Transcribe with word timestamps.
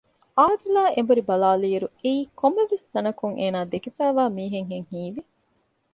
އާދިލާ 0.37 0.81
އެނބުރި 0.95 1.23
ބަލާލިއިރު 1.29 1.87
އެއީ 2.03 2.21
ކޮންމެވެސް 2.39 2.85
ތަނަކުން 2.93 3.35
އޭނާ 3.39 3.59
ދެކެފައިވާ 3.71 4.23
މީހެއްހެން 4.37 4.87
ހީވި 4.91 5.21